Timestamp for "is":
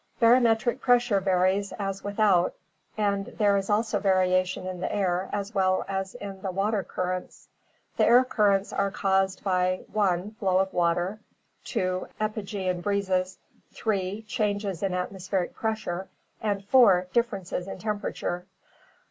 3.55-3.69